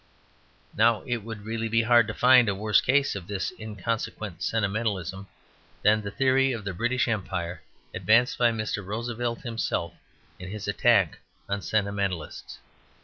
[0.75, 5.27] Now it would really be hard to find a worse case of this inconsequent sentimentalism
[5.83, 7.61] than the theory of the British Empire
[7.93, 8.83] advanced by Mr.
[8.83, 9.93] Roosevelt himself
[10.39, 12.57] in his attack on Sentimentalists.